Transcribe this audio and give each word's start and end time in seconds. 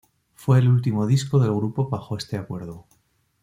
Fue 0.33 0.57
el 0.57 0.67
último 0.67 1.05
disco 1.05 1.37
del 1.37 1.53
grupo 1.53 1.87
bajo 1.87 2.17
este 2.17 2.35
acuerdo. 2.35 2.87